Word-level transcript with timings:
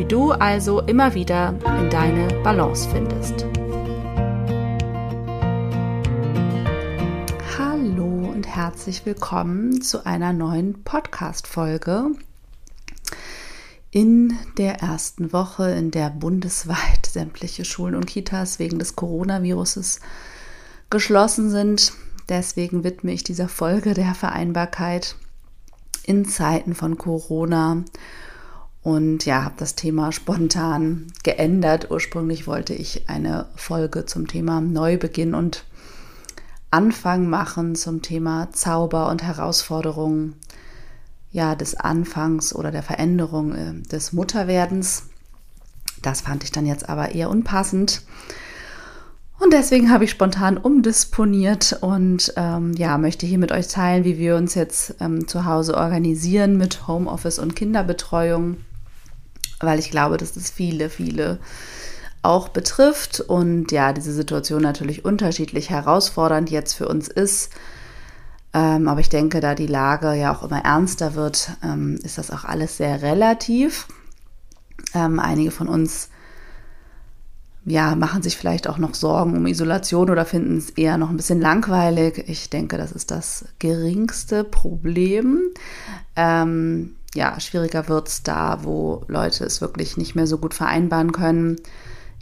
wie 0.00 0.06
du 0.06 0.32
also 0.32 0.80
immer 0.80 1.12
wieder 1.12 1.54
in 1.78 1.90
deine 1.90 2.28
Balance 2.42 2.88
findest. 2.88 3.44
Hallo 7.58 8.30
und 8.32 8.46
herzlich 8.46 9.04
willkommen 9.04 9.82
zu 9.82 10.06
einer 10.06 10.32
neuen 10.32 10.84
Podcast-Folge 10.84 12.12
in 13.90 14.38
der 14.56 14.76
ersten 14.80 15.34
Woche, 15.34 15.70
in 15.72 15.90
der 15.90 16.08
bundesweit 16.08 17.04
sämtliche 17.06 17.66
Schulen 17.66 17.94
und 17.94 18.06
Kitas 18.06 18.58
wegen 18.58 18.78
des 18.78 18.96
Coronaviruses 18.96 20.00
geschlossen 20.88 21.50
sind. 21.50 21.92
Deswegen 22.30 22.84
widme 22.84 23.12
ich 23.12 23.22
dieser 23.22 23.48
Folge 23.48 23.92
der 23.92 24.14
Vereinbarkeit 24.14 25.16
in 26.04 26.24
Zeiten 26.24 26.74
von 26.74 26.96
Corona 26.96 27.84
und 28.82 29.26
ja, 29.26 29.44
habe 29.44 29.56
das 29.58 29.74
Thema 29.74 30.12
spontan 30.12 31.12
geändert. 31.22 31.90
Ursprünglich 31.90 32.46
wollte 32.46 32.72
ich 32.74 33.08
eine 33.08 33.46
Folge 33.54 34.06
zum 34.06 34.26
Thema 34.26 34.60
Neubeginn 34.60 35.34
und 35.34 35.64
Anfang 36.70 37.28
machen, 37.28 37.74
zum 37.74 38.00
Thema 38.00 38.50
Zauber 38.52 39.10
und 39.10 39.22
Herausforderungen 39.22 40.36
ja, 41.32 41.54
des 41.54 41.74
Anfangs 41.74 42.54
oder 42.54 42.70
der 42.70 42.82
Veränderung 42.82 43.54
äh, 43.54 43.74
des 43.88 44.12
Mutterwerdens. 44.12 45.04
Das 46.02 46.22
fand 46.22 46.44
ich 46.44 46.52
dann 46.52 46.66
jetzt 46.66 46.88
aber 46.88 47.14
eher 47.14 47.28
unpassend. 47.30 48.02
Und 49.38 49.54
deswegen 49.54 49.90
habe 49.90 50.04
ich 50.04 50.10
spontan 50.10 50.58
umdisponiert 50.58 51.78
und 51.80 52.32
ähm, 52.36 52.74
ja, 52.74 52.98
möchte 52.98 53.26
hier 53.26 53.38
mit 53.38 53.52
euch 53.52 53.68
teilen, 53.68 54.04
wie 54.04 54.18
wir 54.18 54.36
uns 54.36 54.54
jetzt 54.54 54.96
ähm, 55.00 55.26
zu 55.28 55.46
Hause 55.46 55.76
organisieren 55.76 56.58
mit 56.58 56.86
Homeoffice 56.86 57.38
und 57.38 57.56
Kinderbetreuung, 57.56 58.58
weil 59.60 59.78
ich 59.78 59.90
glaube, 59.90 60.16
dass 60.16 60.32
das 60.32 60.50
viele, 60.50 60.90
viele 60.90 61.38
auch 62.22 62.48
betrifft 62.48 63.20
und 63.20 63.72
ja, 63.72 63.92
diese 63.92 64.12
Situation 64.12 64.62
natürlich 64.62 65.04
unterschiedlich 65.04 65.70
herausfordernd 65.70 66.50
jetzt 66.50 66.74
für 66.74 66.88
uns 66.88 67.08
ist. 67.08 67.50
Ähm, 68.52 68.88
aber 68.88 69.00
ich 69.00 69.08
denke, 69.08 69.40
da 69.40 69.54
die 69.54 69.66
Lage 69.66 70.12
ja 70.14 70.34
auch 70.34 70.42
immer 70.42 70.64
ernster 70.64 71.14
wird, 71.14 71.52
ähm, 71.62 71.98
ist 72.02 72.18
das 72.18 72.30
auch 72.30 72.44
alles 72.44 72.76
sehr 72.76 73.00
relativ. 73.00 73.86
Ähm, 74.92 75.20
einige 75.20 75.50
von 75.50 75.68
uns 75.68 76.08
ja, 77.64 77.94
machen 77.94 78.22
sich 78.22 78.36
vielleicht 78.36 78.68
auch 78.68 78.78
noch 78.78 78.94
Sorgen 78.94 79.36
um 79.36 79.46
Isolation 79.46 80.10
oder 80.10 80.24
finden 80.24 80.56
es 80.56 80.70
eher 80.70 80.96
noch 80.96 81.10
ein 81.10 81.16
bisschen 81.16 81.40
langweilig. 81.40 82.24
Ich 82.26 82.50
denke, 82.50 82.78
das 82.78 82.90
ist 82.90 83.10
das 83.10 83.44
geringste 83.58 84.44
Problem. 84.44 85.40
Ähm, 86.16 86.96
ja, 87.14 87.38
schwieriger 87.40 87.88
wird 87.88 88.08
es 88.08 88.22
da, 88.22 88.60
wo 88.62 89.04
Leute 89.08 89.44
es 89.44 89.60
wirklich 89.60 89.96
nicht 89.96 90.14
mehr 90.14 90.26
so 90.26 90.38
gut 90.38 90.54
vereinbaren 90.54 91.12
können, 91.12 91.56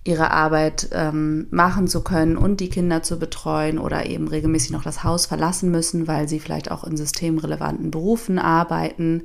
ihre 0.05 0.31
Arbeit 0.31 0.89
ähm, 0.93 1.47
machen 1.51 1.89
zu 1.89 2.03
können 2.03 2.37
und 2.37 2.61
die 2.61 2.71
Kinder 2.71 3.03
zu 3.03 3.19
betreuen 3.19 3.79
oder 3.79 4.07
eben 4.07 4.29
regelmäßig 4.29 4.71
noch 4.71 4.83
das 4.83 5.05
Haus 5.05 5.27
verlassen 5.27 5.71
müssen, 5.71 6.09
weil 6.09 6.29
sie 6.29 6.41
vielleicht 6.41 6.71
auch 6.71 6.85
in 6.85 6.97
systemrelevanten 6.97 7.91
Berufen 7.91 8.39
arbeiten. 8.39 9.25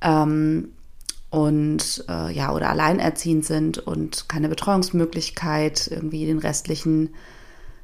Ähm, 0.00 0.70
und 1.28 2.04
äh, 2.08 2.32
ja 2.32 2.52
oder 2.52 2.70
alleinerziehend 2.70 3.44
sind 3.44 3.78
und 3.78 4.28
keine 4.28 4.48
Betreuungsmöglichkeit 4.48 5.88
irgendwie 5.88 6.26
den 6.26 6.38
restlichen 6.38 7.10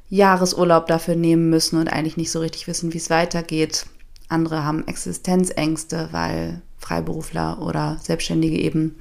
Jahresurlaub 0.09 0.87
dafür 0.87 1.15
nehmen 1.15 1.49
müssen 1.49 1.79
und 1.79 1.87
eigentlich 1.87 2.17
nicht 2.17 2.31
so 2.31 2.39
richtig 2.39 2.67
wissen, 2.67 2.93
wie 2.93 2.97
es 2.97 3.09
weitergeht. 3.09 3.85
Andere 4.27 4.65
haben 4.65 4.87
Existenzängste, 4.87 6.09
weil 6.11 6.61
Freiberufler 6.79 7.61
oder 7.61 7.97
Selbstständige 8.01 8.57
eben 8.57 8.95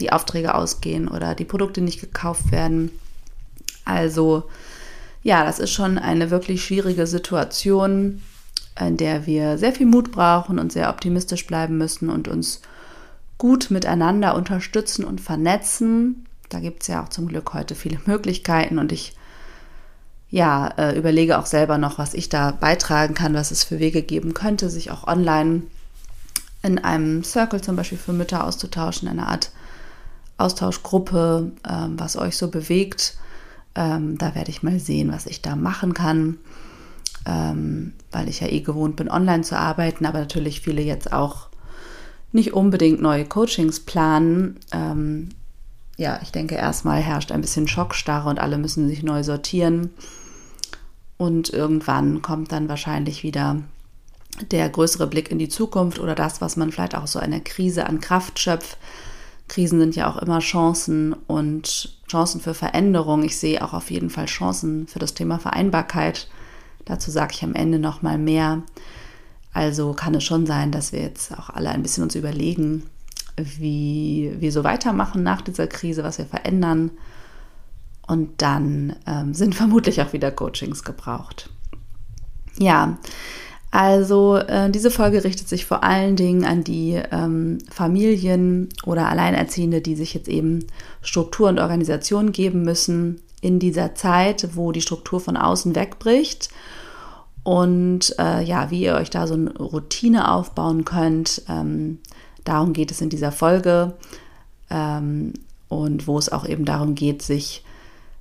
die 0.00 0.12
Aufträge 0.12 0.54
ausgehen 0.54 1.08
oder 1.08 1.34
die 1.34 1.44
Produkte 1.44 1.80
nicht 1.80 2.00
gekauft 2.00 2.52
werden. 2.52 2.90
Also 3.84 4.44
ja, 5.22 5.44
das 5.44 5.58
ist 5.58 5.72
schon 5.72 5.98
eine 5.98 6.30
wirklich 6.30 6.64
schwierige 6.64 7.06
Situation, 7.06 8.22
in 8.78 8.96
der 8.96 9.26
wir 9.26 9.58
sehr 9.58 9.72
viel 9.72 9.86
Mut 9.86 10.12
brauchen 10.12 10.58
und 10.58 10.72
sehr 10.72 10.90
optimistisch 10.90 11.46
bleiben 11.46 11.78
müssen 11.78 12.10
und 12.10 12.28
uns 12.28 12.60
gut 13.38 13.70
miteinander 13.70 14.34
unterstützen 14.34 15.04
und 15.04 15.20
vernetzen. 15.20 16.26
Da 16.48 16.60
gibt 16.60 16.82
es 16.82 16.88
ja 16.88 17.02
auch 17.02 17.08
zum 17.08 17.28
Glück 17.28 17.54
heute 17.54 17.74
viele 17.74 17.98
Möglichkeiten 18.06 18.78
und 18.78 18.92
ich 18.92 19.16
ja, 20.28 20.68
äh, 20.76 20.98
überlege 20.98 21.38
auch 21.38 21.46
selber 21.46 21.78
noch, 21.78 21.98
was 21.98 22.12
ich 22.12 22.28
da 22.28 22.50
beitragen 22.50 23.14
kann, 23.14 23.34
was 23.34 23.50
es 23.50 23.64
für 23.64 23.78
Wege 23.78 24.02
geben 24.02 24.34
könnte, 24.34 24.68
sich 24.68 24.90
auch 24.90 25.06
online 25.06 25.62
in 26.66 26.78
einem 26.78 27.22
Circle 27.22 27.60
zum 27.60 27.76
Beispiel 27.76 27.96
für 27.96 28.12
Mütter 28.12 28.44
auszutauschen, 28.44 29.08
eine 29.08 29.28
Art 29.28 29.52
Austauschgruppe, 30.36 31.52
ähm, 31.68 31.98
was 31.98 32.16
euch 32.16 32.36
so 32.36 32.50
bewegt. 32.50 33.16
Ähm, 33.74 34.18
da 34.18 34.34
werde 34.34 34.50
ich 34.50 34.62
mal 34.62 34.80
sehen, 34.80 35.12
was 35.12 35.26
ich 35.26 35.42
da 35.42 35.54
machen 35.54 35.94
kann, 35.94 36.38
ähm, 37.24 37.92
weil 38.10 38.28
ich 38.28 38.40
ja 38.40 38.48
eh 38.48 38.60
gewohnt 38.60 38.96
bin, 38.96 39.08
online 39.08 39.42
zu 39.42 39.56
arbeiten, 39.56 40.04
aber 40.06 40.18
natürlich 40.18 40.60
viele 40.60 40.82
jetzt 40.82 41.12
auch 41.12 41.48
nicht 42.32 42.52
unbedingt 42.52 43.00
neue 43.00 43.24
Coachings 43.24 43.80
planen. 43.80 44.58
Ähm, 44.72 45.28
ja, 45.96 46.18
ich 46.22 46.32
denke, 46.32 46.56
erstmal 46.56 47.00
herrscht 47.00 47.32
ein 47.32 47.40
bisschen 47.40 47.68
Schockstarre 47.68 48.28
und 48.28 48.40
alle 48.40 48.58
müssen 48.58 48.88
sich 48.88 49.02
neu 49.02 49.22
sortieren. 49.22 49.90
Und 51.16 51.48
irgendwann 51.48 52.20
kommt 52.20 52.52
dann 52.52 52.68
wahrscheinlich 52.68 53.22
wieder 53.22 53.62
der 54.50 54.68
größere 54.68 55.06
Blick 55.06 55.30
in 55.30 55.38
die 55.38 55.48
Zukunft 55.48 55.98
oder 55.98 56.14
das, 56.14 56.40
was 56.40 56.56
man 56.56 56.72
vielleicht 56.72 56.94
auch 56.94 57.06
so 57.06 57.18
einer 57.18 57.40
Krise 57.40 57.86
an 57.86 58.00
Kraft 58.00 58.38
schöpft. 58.38 58.78
Krisen 59.48 59.78
sind 59.78 59.96
ja 59.96 60.10
auch 60.10 60.16
immer 60.16 60.40
Chancen 60.40 61.12
und 61.12 61.96
Chancen 62.08 62.40
für 62.40 62.54
Veränderung. 62.54 63.22
Ich 63.24 63.36
sehe 63.38 63.64
auch 63.64 63.72
auf 63.72 63.90
jeden 63.90 64.10
Fall 64.10 64.26
Chancen 64.26 64.86
für 64.86 64.98
das 64.98 65.14
Thema 65.14 65.38
Vereinbarkeit. 65.38 66.28
Dazu 66.84 67.10
sage 67.10 67.32
ich 67.34 67.44
am 67.44 67.54
Ende 67.54 67.78
noch 67.78 68.02
mal 68.02 68.18
mehr. 68.18 68.62
Also 69.52 69.92
kann 69.92 70.14
es 70.14 70.24
schon 70.24 70.46
sein, 70.46 70.70
dass 70.70 70.92
wir 70.92 71.00
jetzt 71.00 71.32
auch 71.38 71.50
alle 71.50 71.70
ein 71.70 71.82
bisschen 71.82 72.02
uns 72.02 72.14
überlegen, 72.14 72.82
wie 73.36 74.34
wir 74.38 74.52
so 74.52 74.64
weitermachen 74.64 75.22
nach 75.22 75.40
dieser 75.40 75.66
Krise, 75.66 76.04
was 76.04 76.18
wir 76.18 76.26
verändern. 76.26 76.90
Und 78.06 78.42
dann 78.42 78.96
ähm, 79.06 79.34
sind 79.34 79.54
vermutlich 79.56 80.02
auch 80.02 80.12
wieder 80.12 80.30
Coachings 80.30 80.84
gebraucht. 80.84 81.50
Ja, 82.58 82.98
also 83.76 84.36
äh, 84.36 84.70
diese 84.70 84.90
Folge 84.90 85.22
richtet 85.22 85.50
sich 85.50 85.66
vor 85.66 85.84
allen 85.84 86.16
Dingen 86.16 86.46
an 86.46 86.64
die 86.64 86.98
ähm, 87.12 87.58
Familien 87.70 88.70
oder 88.86 89.10
Alleinerziehende, 89.10 89.82
die 89.82 89.96
sich 89.96 90.14
jetzt 90.14 90.28
eben 90.28 90.66
Struktur 91.02 91.50
und 91.50 91.58
Organisation 91.58 92.32
geben 92.32 92.62
müssen 92.62 93.20
in 93.42 93.58
dieser 93.58 93.94
Zeit, 93.94 94.48
wo 94.54 94.72
die 94.72 94.80
Struktur 94.80 95.20
von 95.20 95.36
außen 95.36 95.74
wegbricht 95.74 96.48
und 97.42 98.18
äh, 98.18 98.42
ja, 98.42 98.70
wie 98.70 98.82
ihr 98.82 98.94
euch 98.94 99.10
da 99.10 99.26
so 99.26 99.34
eine 99.34 99.54
Routine 99.58 100.32
aufbauen 100.32 100.86
könnt. 100.86 101.42
Ähm, 101.46 101.98
darum 102.44 102.72
geht 102.72 102.90
es 102.90 103.02
in 103.02 103.10
dieser 103.10 103.30
Folge 103.30 103.92
ähm, 104.70 105.34
und 105.68 106.06
wo 106.06 106.16
es 106.16 106.32
auch 106.32 106.48
eben 106.48 106.64
darum 106.64 106.94
geht, 106.94 107.20
sich 107.20 107.62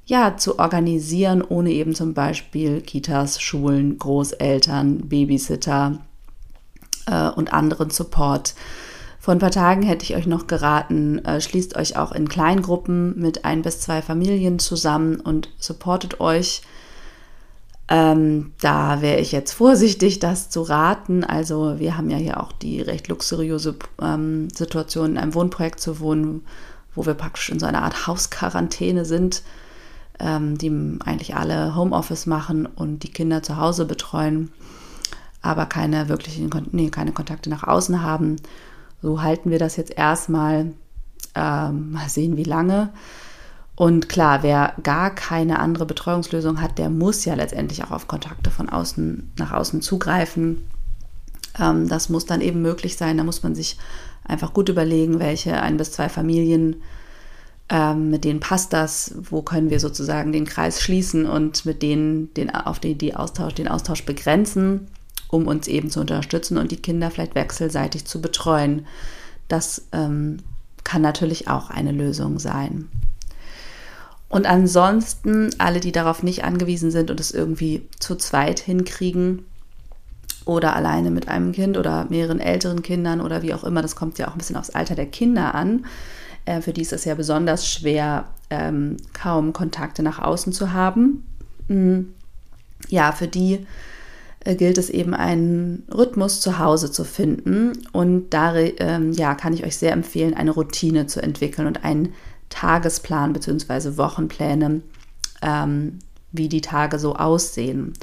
ja 0.05 0.37
zu 0.37 0.59
organisieren, 0.59 1.41
ohne 1.41 1.71
eben 1.71 1.95
zum 1.95 2.13
Beispiel 2.13 2.81
Kitas, 2.81 3.41
Schulen, 3.41 3.97
Großeltern, 3.97 5.07
Babysitter 5.09 5.99
äh, 7.07 7.29
und 7.29 7.53
anderen 7.53 7.89
Support 7.89 8.53
Vor 9.19 9.33
ein 9.33 9.39
paar 9.39 9.51
Tagen 9.51 9.81
hätte 9.81 10.03
ich 10.03 10.15
euch 10.15 10.27
noch 10.27 10.45
geraten, 10.45 11.23
äh, 11.25 11.41
schließt 11.41 11.75
euch 11.75 11.97
auch 11.97 12.11
in 12.11 12.29
Kleingruppen 12.29 13.19
mit 13.19 13.45
ein 13.45 13.63
bis 13.63 13.79
zwei 13.79 14.01
Familien 14.03 14.59
zusammen 14.59 15.19
und 15.19 15.49
supportet 15.57 16.19
euch. 16.19 16.61
Ähm, 17.87 18.53
da 18.61 19.01
wäre 19.01 19.19
ich 19.19 19.31
jetzt 19.31 19.53
vorsichtig, 19.53 20.19
das 20.19 20.49
zu 20.49 20.63
raten. 20.63 21.23
Also 21.23 21.79
wir 21.79 21.97
haben 21.97 22.09
ja 22.09 22.17
hier 22.17 22.41
auch 22.41 22.51
die 22.51 22.81
recht 22.81 23.07
luxuriöse 23.07 23.75
ähm, 24.01 24.49
Situation, 24.49 25.11
in 25.11 25.17
einem 25.17 25.35
Wohnprojekt 25.35 25.79
zu 25.79 25.99
wohnen, 25.99 26.43
wo 26.95 27.05
wir 27.05 27.13
praktisch 27.13 27.49
in 27.49 27.59
so 27.59 27.65
einer 27.65 27.83
Art 27.83 28.07
Hausquarantäne 28.07 29.05
sind, 29.05 29.43
ähm, 30.19 30.57
die 30.57 30.71
eigentlich 31.03 31.35
alle 31.35 31.75
Homeoffice 31.75 32.25
machen 32.25 32.65
und 32.65 33.03
die 33.03 33.11
Kinder 33.11 33.43
zu 33.43 33.57
Hause 33.57 33.85
betreuen, 33.85 34.51
aber 35.41 35.65
keine 35.65 36.09
wirklichen, 36.09 36.49
nee, 36.71 36.89
keine 36.89 37.11
Kontakte 37.11 37.49
nach 37.49 37.63
außen 37.63 38.01
haben. 38.01 38.37
So 39.01 39.21
halten 39.21 39.51
wir 39.51 39.59
das 39.59 39.75
jetzt 39.75 39.95
erstmal. 39.97 40.73
Ähm, 41.35 41.91
mal 41.91 42.07
sehen, 42.07 42.37
wie 42.37 42.43
lange. 42.43 42.91
Und 43.75 44.07
klar, 44.07 44.41
wer 44.41 44.73
gar 44.83 45.13
keine 45.13 45.59
andere 45.59 45.85
Betreuungslösung 45.85 46.61
hat, 46.61 46.77
der 46.77 46.89
muss 46.89 47.25
ja 47.25 47.33
letztendlich 47.33 47.83
auch 47.83 47.91
auf 47.91 48.07
Kontakte 48.07 48.49
von 48.49 48.69
außen 48.69 49.33
nach 49.37 49.51
außen 49.51 49.81
zugreifen. 49.81 50.65
Ähm, 51.59 51.89
das 51.89 52.09
muss 52.09 52.25
dann 52.25 52.39
eben 52.39 52.61
möglich 52.61 52.95
sein. 52.95 53.17
Da 53.17 53.25
muss 53.25 53.43
man 53.43 53.53
sich 53.53 53.77
einfach 54.23 54.53
gut 54.53 54.69
überlegen, 54.69 55.19
welche 55.19 55.61
ein 55.61 55.75
bis 55.75 55.91
zwei 55.91 56.07
Familien, 56.07 56.77
ähm, 57.69 58.09
mit 58.09 58.23
denen 58.23 58.39
passt 58.39 58.73
das, 58.73 59.15
wo 59.29 59.41
können 59.41 59.69
wir 59.69 59.79
sozusagen 59.79 60.31
den 60.31 60.45
Kreis 60.45 60.81
schließen 60.81 61.25
und 61.25 61.65
mit 61.65 61.81
denen 61.81 62.33
den, 62.35 62.53
auf 62.53 62.79
die, 62.79 62.95
die 62.95 63.15
Austausch, 63.15 63.53
den 63.53 63.67
Austausch 63.67 64.05
begrenzen 64.05 64.87
um 65.35 65.47
uns 65.47 65.67
eben 65.67 65.89
zu 65.89 65.99
unterstützen 65.99 66.57
und 66.57 66.71
die 66.71 66.81
Kinder 66.81 67.11
vielleicht 67.11 67.35
wechselseitig 67.35 68.05
zu 68.05 68.21
betreuen. 68.21 68.85
Das 69.47 69.87
ähm, 69.91 70.37
kann 70.83 71.01
natürlich 71.01 71.47
auch 71.47 71.69
eine 71.69 71.91
Lösung 71.91 72.39
sein. 72.39 72.89
Und 74.29 74.47
ansonsten, 74.47 75.51
alle, 75.59 75.79
die 75.79 75.91
darauf 75.91 76.23
nicht 76.23 76.43
angewiesen 76.43 76.91
sind 76.91 77.11
und 77.11 77.19
es 77.19 77.31
irgendwie 77.31 77.87
zu 77.99 78.15
zweit 78.15 78.59
hinkriegen 78.59 79.45
oder 80.45 80.75
alleine 80.75 81.11
mit 81.11 81.27
einem 81.27 81.51
Kind 81.51 81.77
oder 81.77 82.05
mehreren 82.09 82.39
älteren 82.39 82.81
Kindern 82.81 83.21
oder 83.21 83.41
wie 83.43 83.53
auch 83.53 83.63
immer, 83.63 83.81
das 83.81 83.95
kommt 83.95 84.17
ja 84.17 84.27
auch 84.27 84.33
ein 84.33 84.37
bisschen 84.37 84.57
aufs 84.57 84.71
Alter 84.71 84.95
der 84.95 85.05
Kinder 85.05 85.55
an. 85.55 85.85
Äh, 86.45 86.61
für 86.61 86.73
die 86.73 86.81
ist 86.81 86.93
es 86.93 87.05
ja 87.05 87.15
besonders 87.15 87.67
schwer, 87.67 88.25
ähm, 88.49 88.97
kaum 89.13 89.53
Kontakte 89.53 90.03
nach 90.03 90.19
außen 90.19 90.53
zu 90.53 90.73
haben. 90.73 91.25
Mhm. 91.67 92.13
Ja, 92.89 93.11
für 93.11 93.27
die 93.27 93.65
äh, 94.41 94.55
gilt 94.55 94.77
es 94.77 94.89
eben 94.89 95.13
einen 95.13 95.83
Rhythmus 95.93 96.39
zu 96.39 96.59
Hause 96.59 96.91
zu 96.91 97.03
finden. 97.03 97.73
Und 97.91 98.29
da 98.29 98.55
ähm, 98.55 99.11
ja, 99.11 99.35
kann 99.35 99.53
ich 99.53 99.65
euch 99.65 99.77
sehr 99.77 99.91
empfehlen, 99.91 100.33
eine 100.33 100.51
Routine 100.51 101.07
zu 101.07 101.21
entwickeln 101.21 101.67
und 101.67 101.83
einen 101.83 102.13
Tagesplan 102.49 103.33
bzw. 103.33 103.97
Wochenpläne, 103.97 104.81
ähm, 105.41 105.99
wie 106.31 106.47
die 106.47 106.61
Tage 106.61 106.99
so 106.99 107.15
aussehen. 107.15 107.93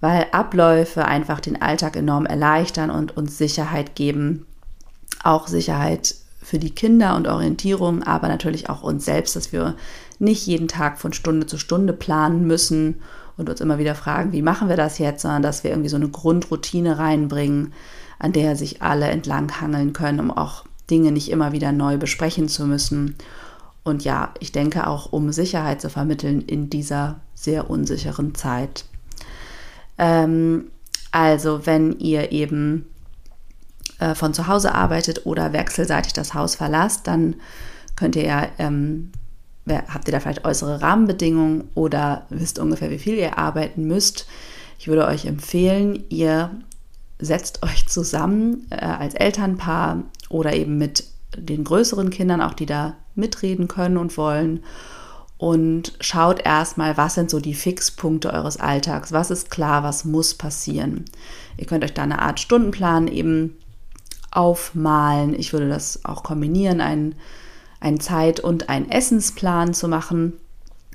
Weil 0.00 0.26
Abläufe 0.32 1.04
einfach 1.04 1.40
den 1.40 1.60
Alltag 1.60 1.94
enorm 1.94 2.24
erleichtern 2.24 2.90
und 2.90 3.18
uns 3.18 3.36
Sicherheit 3.36 3.94
geben. 3.94 4.46
Auch 5.22 5.46
Sicherheit 5.46 6.14
für 6.42 6.58
die 6.58 6.74
Kinder 6.74 7.16
und 7.16 7.28
Orientierung, 7.28 8.02
aber 8.02 8.28
natürlich 8.28 8.68
auch 8.70 8.82
uns 8.82 9.04
selbst, 9.04 9.36
dass 9.36 9.52
wir 9.52 9.76
nicht 10.18 10.46
jeden 10.46 10.68
Tag 10.68 10.98
von 10.98 11.12
Stunde 11.12 11.46
zu 11.46 11.58
Stunde 11.58 11.92
planen 11.92 12.46
müssen 12.46 13.00
und 13.36 13.48
uns 13.48 13.60
immer 13.60 13.78
wieder 13.78 13.94
fragen, 13.94 14.32
wie 14.32 14.42
machen 14.42 14.68
wir 14.68 14.76
das 14.76 14.98
jetzt, 14.98 15.22
sondern 15.22 15.42
dass 15.42 15.64
wir 15.64 15.70
irgendwie 15.70 15.88
so 15.88 15.96
eine 15.96 16.08
Grundroutine 16.08 16.98
reinbringen, 16.98 17.72
an 18.18 18.32
der 18.32 18.56
sich 18.56 18.82
alle 18.82 19.06
entlanghangeln 19.06 19.92
können, 19.92 20.20
um 20.20 20.30
auch 20.30 20.64
Dinge 20.90 21.12
nicht 21.12 21.30
immer 21.30 21.52
wieder 21.52 21.72
neu 21.72 21.96
besprechen 21.96 22.48
zu 22.48 22.66
müssen. 22.66 23.16
Und 23.82 24.04
ja, 24.04 24.34
ich 24.40 24.52
denke 24.52 24.86
auch, 24.86 25.12
um 25.12 25.32
Sicherheit 25.32 25.80
zu 25.80 25.88
vermitteln 25.88 26.42
in 26.42 26.68
dieser 26.68 27.20
sehr 27.34 27.70
unsicheren 27.70 28.34
Zeit. 28.34 28.84
Ähm, 29.96 30.70
also 31.12 31.64
wenn 31.64 31.98
ihr 31.98 32.32
eben 32.32 32.86
äh, 34.00 34.14
von 34.14 34.34
zu 34.34 34.46
Hause 34.46 34.74
arbeitet 34.74 35.26
oder 35.26 35.52
wechselseitig 35.52 36.12
das 36.12 36.34
Haus 36.34 36.54
verlasst, 36.56 37.06
dann 37.06 37.36
könnt 37.96 38.16
ihr 38.16 38.24
ja 38.24 38.48
ähm, 38.58 39.12
habt 39.68 40.08
ihr 40.08 40.12
da 40.12 40.20
vielleicht 40.20 40.44
äußere 40.44 40.82
Rahmenbedingungen 40.82 41.68
oder 41.74 42.26
wisst 42.30 42.58
ungefähr, 42.58 42.90
wie 42.90 42.98
viel 42.98 43.14
ihr 43.14 43.38
arbeiten 43.38 43.86
müsst. 43.86 44.26
Ich 44.78 44.88
würde 44.88 45.06
euch 45.06 45.26
empfehlen, 45.26 46.04
ihr 46.08 46.50
setzt 47.18 47.62
euch 47.62 47.86
zusammen 47.86 48.66
äh, 48.70 48.76
als 48.76 49.14
Elternpaar 49.14 50.04
oder 50.28 50.54
eben 50.54 50.78
mit 50.78 51.04
den 51.36 51.64
größeren 51.64 52.10
Kindern, 52.10 52.40
auch 52.40 52.54
die 52.54 52.66
da 52.66 52.96
mitreden 53.14 53.68
können 53.68 53.96
und 53.96 54.16
wollen. 54.16 54.64
Und 55.36 55.94
schaut 56.00 56.44
erstmal, 56.44 56.96
was 56.96 57.14
sind 57.14 57.30
so 57.30 57.40
die 57.40 57.54
Fixpunkte 57.54 58.32
eures 58.32 58.58
Alltags, 58.58 59.12
was 59.12 59.30
ist 59.30 59.50
klar, 59.50 59.82
was 59.82 60.04
muss 60.04 60.34
passieren. 60.34 61.04
Ihr 61.56 61.66
könnt 61.66 61.84
euch 61.84 61.94
da 61.94 62.02
eine 62.02 62.20
Art 62.20 62.40
Stundenplan 62.40 63.08
eben 63.08 63.56
aufmalen. 64.30 65.34
Ich 65.34 65.52
würde 65.52 65.68
das 65.68 66.04
auch 66.04 66.22
kombinieren, 66.22 66.80
einen 66.80 67.14
einen 67.80 67.98
Zeit- 67.98 68.40
und 68.40 68.68
einen 68.68 68.90
Essensplan 68.90 69.74
zu 69.74 69.88
machen. 69.88 70.34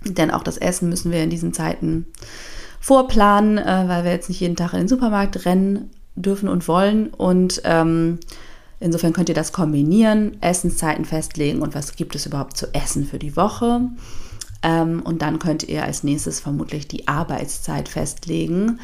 Denn 0.06 0.32
auch 0.32 0.44
das 0.44 0.58
Essen 0.58 0.90
müssen 0.90 1.12
wir 1.12 1.24
in 1.24 1.32
diesen 1.32 1.52
Zeiten 1.52 2.06
vorplanen, 2.80 3.58
äh, 3.58 3.86
weil 3.88 4.04
wir 4.04 4.12
jetzt 4.12 4.30
nicht 4.30 4.40
jeden 4.40 4.56
Tag 4.56 4.74
in 4.74 4.80
den 4.80 4.88
Supermarkt 4.88 5.46
rennen 5.46 5.90
dürfen 6.16 6.48
und 6.48 6.68
wollen. 6.68 7.08
Und 7.08 7.62
ähm, 7.66 8.20
insofern 8.80 9.14
könnt 9.14 9.30
ihr 9.30 9.36
das 9.36 9.52
kombinieren, 9.52 10.38
Essenszeiten 10.42 11.06
festlegen 11.06 11.62
und 11.62 11.74
was 11.74 11.96
gibt 11.96 12.16
es 12.16 12.28
überhaupt 12.28 12.56
zu 12.56 12.72
essen 12.74 13.06
für 13.06 13.18
die 13.18 13.36
Woche. 13.36 13.82
Ähm, 14.62 15.02
und 15.04 15.24
dann 15.24 15.40
könnt 15.40 15.64
ihr 15.64 15.84
als 15.84 16.04
nächstes 16.04 16.40
vermutlich 16.40 16.88
die 16.88 17.08
Arbeitszeit 17.08 17.90
festlegen. 17.90 18.80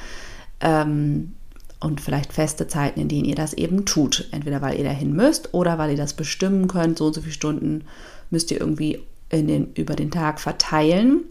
Ähm, 0.60 1.34
und 1.82 2.00
vielleicht 2.00 2.32
feste 2.32 2.68
Zeiten, 2.68 3.02
in 3.02 3.08
denen 3.10 3.26
ihr 3.26 3.36
das 3.36 3.54
eben 3.54 3.86
tut. 3.86 4.30
Entweder 4.32 4.62
weil 4.62 4.78
ihr 4.78 4.84
dahin 4.84 5.14
müsst 5.14 5.54
oder 5.54 5.78
weil 5.78 5.92
ihr 5.92 5.98
das 5.98 6.14
bestimmen 6.14 6.68
könnt. 6.68 7.00
So 7.00 7.08
und 7.08 7.14
so 7.14 7.22
viele 7.22 7.34
Stunden 7.34 7.84
müsst 8.30 8.52
ihr 8.52 8.62
irgendwie 8.62 9.02
den, 9.32 9.74
über 9.74 9.96
den 9.96 10.12
Tag 10.12 10.40
verteilen. 10.40 11.24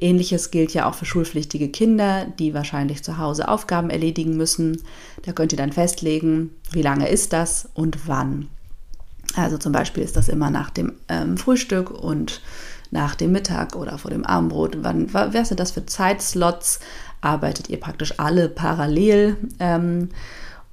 Ähnliches 0.00 0.52
gilt 0.52 0.72
ja 0.72 0.88
auch 0.88 0.94
für 0.94 1.04
schulpflichtige 1.04 1.68
Kinder, 1.68 2.26
die 2.38 2.54
wahrscheinlich 2.54 3.02
zu 3.02 3.18
Hause 3.18 3.48
Aufgaben 3.48 3.90
erledigen 3.90 4.36
müssen. 4.36 4.82
Da 5.24 5.32
könnt 5.32 5.52
ihr 5.52 5.58
dann 5.58 5.72
festlegen, 5.72 6.50
wie 6.70 6.82
lange 6.82 7.08
ist 7.08 7.32
das 7.32 7.68
und 7.74 8.06
wann. 8.06 8.48
Also 9.34 9.58
zum 9.58 9.72
Beispiel 9.72 10.04
ist 10.04 10.16
das 10.16 10.28
immer 10.28 10.50
nach 10.50 10.70
dem 10.70 10.92
ähm, 11.08 11.36
Frühstück 11.36 11.90
und 11.90 12.40
nach 12.90 13.14
dem 13.14 13.32
Mittag 13.32 13.76
oder 13.76 13.98
vor 13.98 14.10
dem 14.10 14.24
Abendbrot. 14.24 14.78
Wann, 14.82 15.12
was 15.12 15.48
sind 15.48 15.60
das 15.60 15.72
für 15.72 15.84
Zeitslots? 15.84 16.80
Arbeitet 17.20 17.68
ihr 17.68 17.80
praktisch 17.80 18.18
alle 18.18 18.48
parallel. 18.48 19.36
Ähm, 19.58 20.10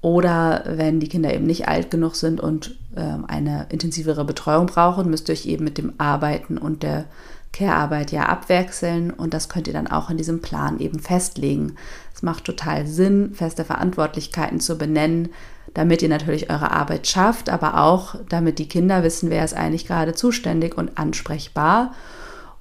oder 0.02 0.64
wenn 0.68 1.00
die 1.00 1.10
Kinder 1.10 1.34
eben 1.34 1.48
nicht 1.48 1.68
alt 1.68 1.90
genug 1.90 2.16
sind 2.16 2.40
und 2.40 2.78
ähm, 2.96 3.25
eine 3.28 3.66
intensivere 3.70 4.24
Betreuung 4.24 4.68
brauchen, 4.68 5.10
müsst 5.10 5.30
ihr 5.30 5.34
euch 5.34 5.48
eben 5.48 5.64
mit 5.64 5.80
dem 5.80 5.94
Arbeiten 5.98 6.60
und 6.60 6.84
der 6.84 7.06
Care-Arbeit 7.54 8.12
ja 8.12 8.24
abwechseln 8.24 9.10
und 9.10 9.34
das 9.34 9.50
könnt 9.50 9.68
ihr 9.68 9.74
dann 9.74 9.88
auch 9.88 10.10
in 10.10 10.18
diesem 10.18 10.42
Plan 10.42 10.80
eben 10.80 11.00
festlegen. 11.00 11.75
Es 12.14 12.22
macht 12.22 12.44
total 12.44 12.86
Sinn, 12.86 13.34
feste 13.34 13.66
Verantwortlichkeiten 13.66 14.60
zu 14.60 14.78
benennen, 14.78 15.30
damit 15.74 16.02
ihr 16.02 16.10
natürlich 16.10 16.52
eure 16.52 16.72
Arbeit 16.72 17.08
schafft, 17.08 17.50
aber 17.50 17.82
auch 17.82 18.16
damit 18.30 18.60
die 18.60 18.68
Kinder 18.70 19.04
wissen, 19.04 19.30
wer 19.30 19.44
ist 19.44 19.56
eigentlich 19.56 19.88
gerade 19.88 20.14
zuständig 20.14 20.78
und 20.78 20.98
ansprechbar 20.98 21.94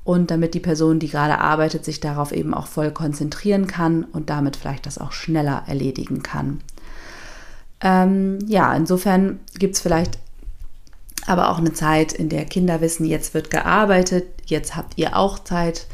und 0.05 0.31
damit 0.31 0.55
die 0.55 0.61
Person, 0.61 0.99
die 0.99 1.09
gerade 1.09 1.39
arbeitet, 1.39 1.85
sich 1.85 1.99
darauf 1.99 2.33
eben 2.33 2.55
auch 2.55 2.67
voll 2.67 2.91
konzentrieren 2.91 3.67
kann 3.67 4.05
und 4.05 4.31
damit 4.31 4.57
vielleicht 4.57 4.87
das 4.87 4.99
auch 4.99 5.13
schneller 5.13 5.65
erledigen 5.67 6.23
kann. 6.23 6.61
Ähm, 7.81 8.39
ja, 8.47 8.75
insofern 8.75 9.41
gibt 9.59 9.75
es 9.75 9.81
vielleicht 9.81 10.19
aber 11.27 11.51
auch 11.51 11.59
eine 11.59 11.73
Zeit, 11.73 12.13
in 12.13 12.29
der 12.29 12.45
Kinder 12.45 12.83
wissen, 12.83 13.07
jetzt 13.07 13.33
wird 13.33 13.51
gearbeitet, 13.51 14.27
jetzt 14.45 14.77
habt 14.77 14.99
ihr 14.99 15.17
auch 15.17 15.39
Zeit 15.39 15.87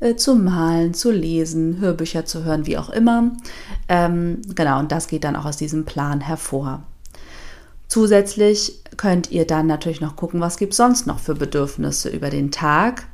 äh, 0.00 0.16
zu 0.16 0.34
malen, 0.34 0.92
zu 0.92 1.10
lesen, 1.10 1.80
Hörbücher 1.80 2.26
zu 2.26 2.44
hören, 2.44 2.66
wie 2.66 2.76
auch 2.76 2.90
immer. 2.90 3.32
Ähm, 3.88 4.42
genau, 4.54 4.78
und 4.78 4.92
das 4.92 5.08
geht 5.08 5.24
dann 5.24 5.36
auch 5.36 5.46
aus 5.46 5.56
diesem 5.56 5.86
Plan 5.86 6.20
hervor. 6.20 6.82
Zusätzlich 7.88 8.82
könnt 8.96 9.30
ihr 9.30 9.46
dann 9.46 9.66
natürlich 9.66 10.00
noch 10.00 10.16
gucken, 10.16 10.40
was 10.40 10.58
gibt 10.58 10.72
es 10.72 10.76
sonst 10.76 11.06
noch 11.06 11.20
für 11.20 11.34
Bedürfnisse 11.34 12.10
über 12.10 12.30
den 12.30 12.50
Tag. 12.50 13.04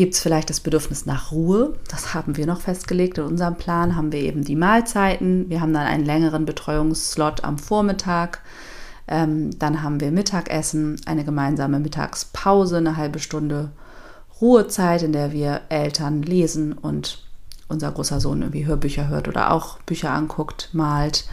Gibt 0.00 0.14
es 0.14 0.20
vielleicht 0.20 0.48
das 0.48 0.60
Bedürfnis 0.60 1.04
nach 1.04 1.30
Ruhe? 1.30 1.74
Das 1.90 2.14
haben 2.14 2.38
wir 2.38 2.46
noch 2.46 2.62
festgelegt. 2.62 3.18
In 3.18 3.24
unserem 3.24 3.56
Plan 3.56 3.96
haben 3.96 4.12
wir 4.12 4.20
eben 4.20 4.42
die 4.42 4.56
Mahlzeiten. 4.56 5.50
Wir 5.50 5.60
haben 5.60 5.74
dann 5.74 5.86
einen 5.86 6.06
längeren 6.06 6.46
Betreuungsslot 6.46 7.44
am 7.44 7.58
Vormittag. 7.58 8.40
Ähm, 9.06 9.50
dann 9.58 9.82
haben 9.82 10.00
wir 10.00 10.10
Mittagessen, 10.10 10.98
eine 11.04 11.22
gemeinsame 11.22 11.80
Mittagspause, 11.80 12.78
eine 12.78 12.96
halbe 12.96 13.18
Stunde 13.18 13.72
Ruhezeit, 14.40 15.02
in 15.02 15.12
der 15.12 15.32
wir 15.32 15.60
Eltern 15.68 16.22
lesen 16.22 16.72
und 16.72 17.22
unser 17.68 17.92
großer 17.92 18.20
Sohn 18.20 18.40
irgendwie 18.40 18.64
Hörbücher 18.64 19.08
hört 19.08 19.28
oder 19.28 19.50
auch 19.50 19.80
Bücher 19.80 20.12
anguckt, 20.12 20.70
malt. 20.72 21.26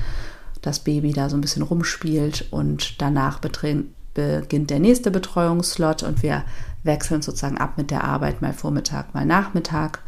das 0.61 0.79
Baby 0.79 1.13
da 1.13 1.29
so 1.29 1.37
ein 1.37 1.41
bisschen 1.41 1.63
rumspielt 1.63 2.47
und 2.51 3.01
danach 3.01 3.39
beginnt 4.17 4.71
der 4.71 4.79
nächste 4.79 5.11
Betreuungsslot 5.11 6.01
und 6.01 6.23
wir 6.23 6.43
wechseln 6.83 7.21
sozusagen 7.21 7.59
ab 7.59 7.73
mit 7.77 7.91
der 7.91 8.03
Arbeit, 8.03 8.41
mal 8.41 8.53
Vormittag, 8.53 9.13
mal 9.13 9.25
Nachmittag. 9.25 9.99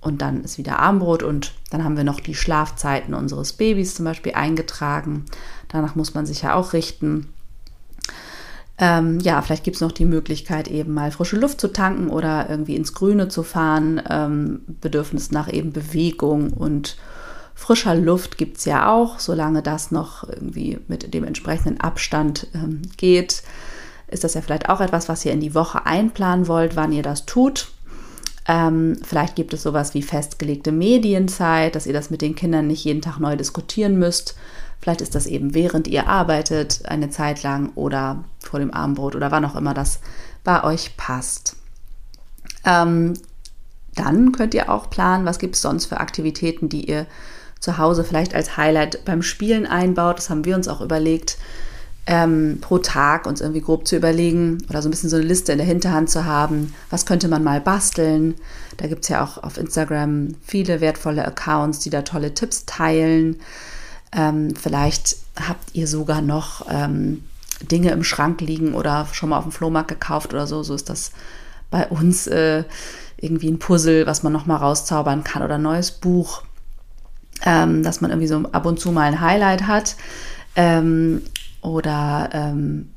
Und 0.00 0.20
dann 0.20 0.42
ist 0.44 0.58
wieder 0.58 0.80
Abendbrot 0.80 1.22
und 1.22 1.54
dann 1.70 1.84
haben 1.84 1.96
wir 1.96 2.04
noch 2.04 2.20
die 2.20 2.34
Schlafzeiten 2.34 3.14
unseres 3.14 3.52
Babys 3.52 3.94
zum 3.94 4.04
Beispiel 4.04 4.34
eingetragen. 4.34 5.24
Danach 5.68 5.94
muss 5.94 6.14
man 6.14 6.26
sich 6.26 6.42
ja 6.42 6.54
auch 6.54 6.72
richten. 6.72 7.28
Ähm, 8.78 9.20
ja, 9.20 9.40
vielleicht 9.42 9.64
gibt 9.64 9.76
es 9.76 9.80
noch 9.80 9.92
die 9.92 10.04
Möglichkeit, 10.04 10.68
eben 10.68 10.92
mal 10.92 11.10
frische 11.10 11.38
Luft 11.38 11.60
zu 11.60 11.68
tanken 11.68 12.08
oder 12.08 12.50
irgendwie 12.50 12.76
ins 12.76 12.92
Grüne 12.92 13.28
zu 13.28 13.42
fahren. 13.42 14.02
Ähm, 14.10 14.60
Bedürfnis 14.80 15.30
nach 15.30 15.52
eben 15.52 15.72
Bewegung 15.72 16.52
und 16.52 16.98
frischer 17.56 17.94
Luft 17.94 18.38
gibt 18.38 18.58
es 18.58 18.66
ja 18.66 18.92
auch, 18.92 19.18
solange 19.18 19.62
das 19.62 19.90
noch 19.90 20.28
irgendwie 20.28 20.78
mit 20.86 21.12
dem 21.12 21.24
entsprechenden 21.24 21.80
Abstand 21.80 22.46
ähm, 22.54 22.82
geht. 22.96 23.42
Ist 24.08 24.22
das 24.22 24.34
ja 24.34 24.42
vielleicht 24.42 24.68
auch 24.68 24.80
etwas, 24.80 25.08
was 25.08 25.24
ihr 25.24 25.32
in 25.32 25.40
die 25.40 25.54
Woche 25.54 25.84
einplanen 25.84 26.46
wollt, 26.46 26.76
wann 26.76 26.92
ihr 26.92 27.02
das 27.02 27.26
tut. 27.26 27.68
Ähm, 28.46 28.98
vielleicht 29.02 29.34
gibt 29.34 29.52
es 29.54 29.62
sowas 29.62 29.94
wie 29.94 30.02
festgelegte 30.02 30.70
Medienzeit, 30.70 31.74
dass 31.74 31.86
ihr 31.86 31.94
das 31.94 32.10
mit 32.10 32.22
den 32.22 32.36
Kindern 32.36 32.68
nicht 32.68 32.84
jeden 32.84 33.02
Tag 33.02 33.18
neu 33.18 33.34
diskutieren 33.36 33.98
müsst. 33.98 34.36
Vielleicht 34.80 35.00
ist 35.00 35.14
das 35.14 35.26
eben 35.26 35.54
während 35.54 35.88
ihr 35.88 36.06
arbeitet 36.06 36.82
eine 36.84 37.10
Zeit 37.10 37.42
lang 37.42 37.72
oder 37.74 38.22
vor 38.38 38.60
dem 38.60 38.72
Abendbrot 38.72 39.16
oder 39.16 39.30
wann 39.32 39.44
auch 39.46 39.56
immer 39.56 39.74
das 39.74 39.98
bei 40.44 40.62
euch 40.62 40.96
passt. 40.96 41.56
Ähm, 42.64 43.14
dann 43.94 44.30
könnt 44.32 44.54
ihr 44.54 44.70
auch 44.70 44.90
planen, 44.90 45.24
was 45.24 45.38
gibt 45.38 45.56
es 45.56 45.62
sonst 45.62 45.86
für 45.86 45.98
Aktivitäten, 45.98 46.68
die 46.68 46.88
ihr 46.88 47.06
zu 47.60 47.78
Hause 47.78 48.04
vielleicht 48.04 48.34
als 48.34 48.56
Highlight 48.56 49.04
beim 49.04 49.22
Spielen 49.22 49.66
einbaut. 49.66 50.18
Das 50.18 50.30
haben 50.30 50.44
wir 50.44 50.54
uns 50.54 50.68
auch 50.68 50.80
überlegt, 50.80 51.38
ähm, 52.06 52.58
pro 52.60 52.78
Tag 52.78 53.26
uns 53.26 53.40
irgendwie 53.40 53.60
grob 53.60 53.86
zu 53.86 53.96
überlegen 53.96 54.58
oder 54.70 54.80
so 54.80 54.88
ein 54.88 54.92
bisschen 54.92 55.10
so 55.10 55.16
eine 55.16 55.24
Liste 55.24 55.52
in 55.52 55.58
der 55.58 55.66
Hinterhand 55.66 56.08
zu 56.08 56.24
haben. 56.24 56.72
Was 56.88 57.04
könnte 57.04 57.26
man 57.26 57.42
mal 57.42 57.60
basteln? 57.60 58.36
Da 58.76 58.86
gibt 58.86 59.02
es 59.02 59.08
ja 59.08 59.24
auch 59.24 59.42
auf 59.42 59.58
Instagram 59.58 60.36
viele 60.44 60.80
wertvolle 60.80 61.24
Accounts, 61.26 61.80
die 61.80 61.90
da 61.90 62.02
tolle 62.02 62.32
Tipps 62.32 62.64
teilen. 62.64 63.40
Ähm, 64.12 64.54
vielleicht 64.54 65.16
habt 65.48 65.74
ihr 65.74 65.88
sogar 65.88 66.22
noch 66.22 66.66
ähm, 66.70 67.24
Dinge 67.60 67.90
im 67.90 68.04
Schrank 68.04 68.40
liegen 68.40 68.74
oder 68.74 69.08
schon 69.12 69.30
mal 69.30 69.38
auf 69.38 69.44
dem 69.44 69.52
Flohmarkt 69.52 69.88
gekauft 69.88 70.32
oder 70.32 70.46
so. 70.46 70.62
So 70.62 70.74
ist 70.74 70.88
das 70.88 71.10
bei 71.70 71.88
uns 71.88 72.28
äh, 72.28 72.62
irgendwie 73.16 73.50
ein 73.50 73.58
Puzzle, 73.58 74.06
was 74.06 74.22
man 74.22 74.32
noch 74.32 74.46
mal 74.46 74.56
rauszaubern 74.56 75.24
kann 75.24 75.42
oder 75.42 75.56
ein 75.56 75.62
neues 75.62 75.90
Buch, 75.90 76.42
ähm, 77.46 77.82
dass 77.82 78.02
man 78.02 78.10
irgendwie 78.10 78.28
so 78.28 78.36
ab 78.52 78.66
und 78.66 78.78
zu 78.78 78.92
mal 78.92 79.04
ein 79.04 79.20
Highlight 79.20 79.66
hat 79.66 79.96
ähm, 80.56 81.22
oder 81.62 82.28
ähm, 82.32 82.90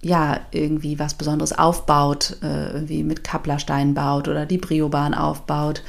ja 0.00 0.40
irgendwie 0.52 0.98
was 0.98 1.14
Besonderes 1.14 1.52
aufbaut, 1.52 2.38
äh, 2.42 2.72
irgendwie 2.72 3.02
mit 3.02 3.24
Kapplerstein 3.24 3.92
baut 3.92 4.28
oder 4.28 4.46
die 4.46 4.58
Briobahn 4.58 5.12
aufbaut 5.12 5.82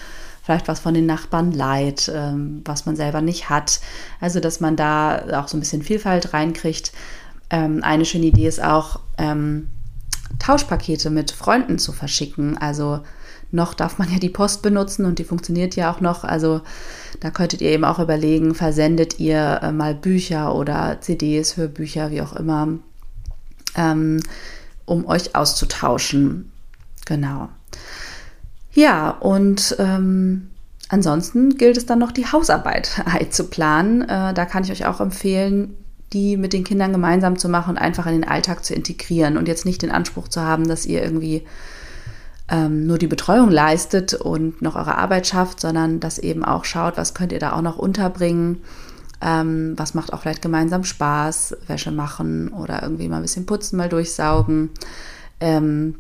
vielleicht 0.48 0.70
was 0.70 0.80
von 0.80 0.94
den 0.94 1.06
Nachbarn 1.06 1.52
leiht, 1.52 2.10
ähm, 2.16 2.62
was 2.64 2.86
man 2.86 2.96
selber 2.96 3.20
nicht 3.20 3.50
hat. 3.50 3.82
Also, 4.22 4.40
dass 4.40 4.62
man 4.62 4.78
da 4.78 5.42
auch 5.42 5.50
so 5.50 5.58
ein 5.58 5.60
bisschen 5.60 5.82
Vielfalt 5.82 6.34
reinkriegt. 6.34 6.94
Ähm, 7.50 7.84
eine 7.84 8.06
schöne 8.06 8.28
Idee 8.28 8.48
ist 8.48 8.64
auch, 8.64 9.02
ähm, 9.18 9.68
Tauschpakete 10.40 11.10
mit 11.10 11.32
Freunden 11.32 11.80
zu 11.80 11.92
verschicken. 11.92 12.58
Also 12.58 13.02
noch 13.52 13.74
darf 13.74 13.98
man 13.98 14.12
ja 14.12 14.20
die 14.20 14.30
Post 14.30 14.62
benutzen 14.62 15.06
und 15.06 15.20
die 15.20 15.24
funktioniert 15.24 15.76
ja 15.76 15.92
auch 15.92 16.02
noch. 16.02 16.24
Also 16.24 16.62
da 17.20 17.32
könntet 17.32 17.62
ihr 17.62 17.72
eben 17.72 17.86
auch 17.86 18.00
überlegen, 18.00 18.56
versendet 18.56 19.20
ihr 19.20 19.60
äh, 19.64 19.72
mal 19.72 19.96
Bücher 19.96 20.54
oder 20.54 20.98
CDs, 21.02 21.58
Hörbücher, 21.58 22.12
wie 22.12 22.22
auch 22.22 22.36
immer, 22.36 22.68
ähm, 23.76 24.20
um 24.86 25.06
euch 25.06 25.36
auszutauschen. 25.36 26.52
Genau. 27.06 27.50
Ja, 28.74 29.10
und 29.10 29.76
ähm, 29.80 30.50
ansonsten 30.90 31.58
gilt 31.58 31.78
es 31.78 31.86
dann 31.86 32.00
noch, 32.00 32.12
die 32.12 32.28
Hausarbeit 32.28 33.02
einzuplanen. 33.06 34.02
Äh, 34.02 34.34
da 34.34 34.46
kann 34.46 34.64
ich 34.64 34.72
euch 34.72 34.86
auch 34.86 35.00
empfehlen, 35.00 35.76
die 36.14 36.38
mit 36.38 36.54
den 36.54 36.64
Kindern 36.64 36.92
gemeinsam 36.92 37.38
zu 37.38 37.50
machen 37.50 37.72
und 37.72 37.78
einfach 37.78 38.06
in 38.06 38.14
den 38.14 38.28
Alltag 38.28 38.64
zu 38.64 38.74
integrieren 38.74 39.38
und 39.38 39.48
jetzt 39.48 39.66
nicht 39.66 39.82
den 39.82 39.92
Anspruch 39.92 40.28
zu 40.28 40.42
haben, 40.42 40.68
dass 40.68 40.86
ihr 40.86 41.02
irgendwie 41.02 41.44
ähm, 42.50 42.88
nur 42.88 42.98
die 42.98 43.08
Betreuung 43.08 43.52
leistet 43.52 44.14
und 44.14 44.62
noch 44.62 44.76
eure 44.76 44.98
Arbeit 44.98 45.28
schafft, 45.28 45.60
sondern 45.60 46.00
dass 46.00 46.18
eben 46.18 46.46
auch 46.46 46.66
schaut, 46.66 46.98
was 46.98 47.14
könnt 47.14 47.32
ihr 47.32 47.40
da 47.40 47.54
auch 47.54 47.62
noch 47.62 47.78
unterbringen. 47.78 48.62
Ähm, 49.20 49.74
was 49.76 49.96
macht 49.96 50.14
auch 50.14 50.22
vielleicht 50.22 50.44
gemeinsam 50.44 50.84
Spaß, 50.84 51.58
Wäsche 51.66 51.92
machen 51.92 52.50
oder 52.50 52.84
irgendwie 52.84 53.10
mal 53.10 53.18
ein 53.18 53.24
bisschen 53.24 53.48
putzen, 53.48 53.78
mal 53.78 53.90
durchsaugen. 53.90 54.70
Ähm, 55.40 55.96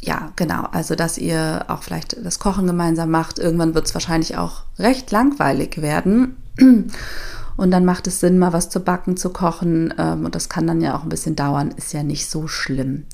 ja, 0.00 0.32
genau. 0.36 0.68
Also, 0.70 0.94
dass 0.94 1.18
ihr 1.18 1.64
auch 1.66 1.82
vielleicht 1.82 2.24
das 2.24 2.38
Kochen 2.38 2.66
gemeinsam 2.66 3.10
macht. 3.10 3.38
Irgendwann 3.38 3.74
wird 3.74 3.86
es 3.86 3.94
wahrscheinlich 3.94 4.36
auch 4.36 4.62
recht 4.78 5.10
langweilig 5.10 5.82
werden. 5.82 6.36
Und 7.56 7.70
dann 7.70 7.84
macht 7.84 8.06
es 8.06 8.20
Sinn, 8.20 8.38
mal 8.38 8.52
was 8.52 8.68
zu 8.68 8.80
backen, 8.80 9.16
zu 9.16 9.30
kochen. 9.30 9.94
Ähm, 9.98 10.24
und 10.24 10.34
das 10.34 10.48
kann 10.48 10.66
dann 10.66 10.80
ja 10.80 10.96
auch 10.96 11.02
ein 11.02 11.08
bisschen 11.08 11.36
dauern, 11.36 11.72
ist 11.76 11.92
ja 11.92 12.02
nicht 12.02 12.28
so 12.28 12.48
schlimm. 12.48 13.04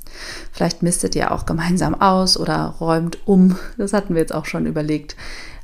Vielleicht 0.53 0.83
mistet 0.83 1.15
ihr 1.15 1.33
auch 1.33 1.47
gemeinsam 1.47 2.01
aus 2.01 2.37
oder 2.37 2.75
räumt 2.81 3.19
um. 3.27 3.57
Das 3.79 3.93
hatten 3.93 4.15
wir 4.15 4.21
jetzt 4.21 4.35
auch 4.35 4.47
schon 4.47 4.67
überlegt. 4.67 5.17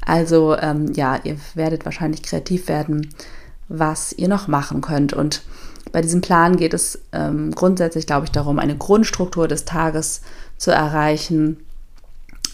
Also 0.05 0.57
ähm, 0.57 0.93
ja, 0.95 1.19
ihr 1.25 1.37
werdet 1.55 1.85
wahrscheinlich 1.85 2.23
kreativ 2.23 2.69
werden, 2.69 3.11
was 3.69 4.13
ihr 4.13 4.29
noch 4.29 4.49
machen 4.49 4.81
könnt. 4.81 5.13
Und 5.13 5.43
bei 5.93 6.01
diesem 6.01 6.21
Plan 6.21 6.57
geht 6.57 6.75
es 6.75 7.01
ähm, 7.13 7.51
grundsätzlich, 7.53 8.07
glaube 8.07 8.27
ich, 8.27 8.31
darum, 8.31 8.59
eine 8.59 8.77
Grundstruktur 8.77 9.49
des 9.49 9.65
Tages 9.65 10.23
zu 10.57 10.71
erreichen. 10.71 11.59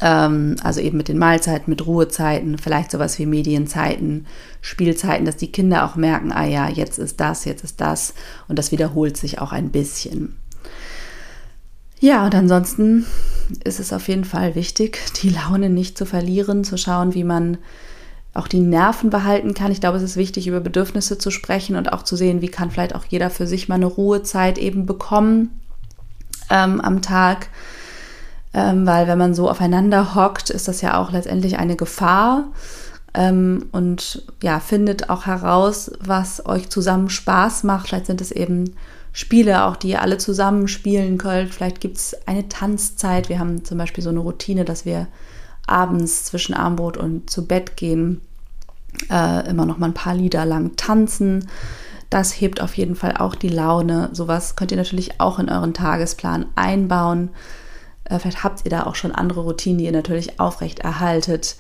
Ähm, 0.01 0.57
also 0.63 0.81
eben 0.81 0.97
mit 0.97 1.09
den 1.09 1.19
Mahlzeiten, 1.19 1.71
mit 1.71 1.87
Ruhezeiten, 1.87 2.59
vielleicht 2.59 2.91
sowas 2.91 3.19
wie 3.19 3.27
Medienzeiten, 3.27 4.27
Spielzeiten, 4.61 5.25
dass 5.25 5.37
die 5.37 5.53
Kinder 5.53 5.85
auch 5.85 5.97
merken, 5.97 6.33
ah 6.33 6.47
ja, 6.47 6.69
jetzt 6.69 6.99
ist 6.99 7.21
das, 7.21 7.45
jetzt 7.45 7.65
ist 7.65 7.81
das. 7.81 8.15
Und 8.49 8.59
das 8.59 8.73
wiederholt 8.73 9.17
sich 9.17 9.41
auch 9.41 9.53
ein 9.53 9.71
bisschen. 9.71 10.37
Ja, 12.01 12.25
und 12.25 12.35
ansonsten 12.35 13.07
ist 13.65 13.81
es 13.81 13.93
auf 13.93 14.09
jeden 14.09 14.25
Fall 14.25 14.55
wichtig, 14.55 14.99
die 15.23 15.31
Laune 15.31 15.71
nicht 15.71 15.97
zu 15.97 16.07
verlieren, 16.07 16.65
zu 16.65 16.77
schauen, 16.77 17.15
wie 17.15 17.25
man 17.25 17.59
auch 18.35 18.49
die 18.49 18.61
Nerven 18.61 19.11
behalten 19.11 19.55
kann. 19.55 19.71
Ich 19.71 19.81
glaube, 19.81 19.97
es 19.97 20.03
ist 20.03 20.17
wichtig, 20.17 20.49
über 20.49 20.61
Bedürfnisse 20.61 21.19
zu 21.19 21.31
sprechen 21.31 21.77
und 21.77 21.93
auch 21.93 22.03
zu 22.03 22.17
sehen, 22.17 22.43
wie 22.43 22.49
kann 22.49 22.71
vielleicht 22.71 22.95
auch 22.95 23.05
jeder 23.05 23.31
für 23.31 23.47
sich 23.47 23.69
mal 23.69 23.77
eine 23.77 23.87
Ruhezeit 23.87 24.59
eben 24.59 24.87
bekommen 24.87 25.61
ähm, 26.51 26.81
am 26.81 27.01
Tag. 27.01 27.49
Ähm, 28.55 28.87
weil 28.87 29.09
wenn 29.09 29.19
man 29.19 29.35
so 29.35 29.51
aufeinander 29.51 30.15
hockt, 30.15 30.49
ist 30.49 30.69
das 30.69 30.81
ja 30.81 30.97
auch 30.97 31.11
letztendlich 31.11 31.59
eine 31.59 31.75
Gefahr. 31.75 32.45
Ähm, 33.13 33.67
und 33.73 34.25
ja, 34.43 34.61
findet 34.61 35.11
auch 35.11 35.27
heraus, 35.27 35.91
was 36.01 36.47
euch 36.47 36.71
zusammen 36.71 37.11
Spaß 37.11 37.65
macht. 37.65 37.89
Vielleicht 37.89 38.07
sind 38.07 38.21
es 38.21 38.31
eben 38.31 38.77
Spiele 39.13 39.65
auch, 39.65 39.77
die 39.77 39.91
ihr 39.91 40.03
alle 40.03 40.19
zusammen 40.19 40.69
spielen 40.69 41.19
könnt. 41.19 41.53
Vielleicht 41.53 41.81
gibt 41.81 41.97
es 41.97 42.17
eine 42.27 42.49
Tanzzeit. 42.49 43.29
Wir 43.29 43.39
haben 43.39 43.65
zum 43.65 43.79
Beispiel 43.79 44.03
so 44.03 44.11
eine 44.11 44.21
Routine, 44.21 44.65
dass 44.65 44.85
wir 44.85 45.09
abends 45.67 46.25
zwischen 46.25 46.55
Armbrot 46.55 46.97
und 46.97 47.31
zu 47.31 47.47
Bett 47.47 47.77
gehen, 47.77 48.21
äh, 49.11 49.49
immer 49.49 49.67
noch 49.67 49.79
mal 49.79 49.87
ein 49.87 49.95
paar 49.95 50.15
Lieder 50.15 50.45
lang 50.45 50.77
tanzen. 50.77 51.49
Das 52.11 52.41
hebt 52.41 52.61
auf 52.61 52.77
jeden 52.77 52.95
Fall 52.95 53.17
auch 53.17 53.35
die 53.35 53.49
Laune. 53.49 54.11
Sowas 54.13 54.57
könnt 54.57 54.71
ihr 54.71 54.77
natürlich 54.77 55.21
auch 55.21 55.39
in 55.39 55.49
euren 55.49 55.75
Tagesplan 55.75 56.47
einbauen. 56.55 57.31
Äh, 58.05 58.19
vielleicht 58.19 58.45
habt 58.45 58.65
ihr 58.65 58.71
da 58.71 58.85
auch 58.85 58.95
schon 58.95 59.13
andere 59.13 59.41
Routinen, 59.41 59.79
die 59.79 59.85
ihr 59.85 59.93
natürlich 59.93 60.41
aufrecht 60.41 60.81
erhaltet. 60.81 61.57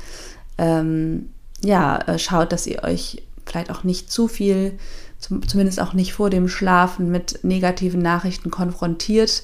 Ähm, 0.58 1.30
ja, 1.62 1.98
äh, 1.98 2.18
schaut, 2.18 2.52
dass 2.52 2.66
ihr 2.66 2.82
euch 2.84 3.22
vielleicht 3.46 3.70
auch 3.70 3.84
nicht 3.84 4.10
zu 4.10 4.28
viel, 4.28 4.78
zum, 5.18 5.46
zumindest 5.46 5.80
auch 5.80 5.92
nicht 5.92 6.12
vor 6.12 6.30
dem 6.30 6.48
Schlafen 6.48 7.10
mit 7.10 7.40
negativen 7.42 8.00
Nachrichten 8.00 8.50
konfrontiert. 8.50 9.42